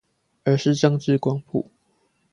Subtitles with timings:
[0.43, 1.63] 而是政治光譜